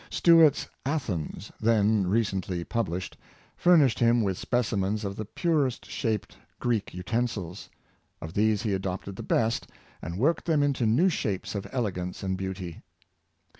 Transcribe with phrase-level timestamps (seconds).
[0.09, 3.15] "Stuart's Athens," then recently published,
[3.55, 7.69] furnished him with specimens of the purest shaped Greek utensils;
[8.19, 9.67] of these he adopted the best,
[10.01, 12.81] and worked them into new shapes of elegance and beauty.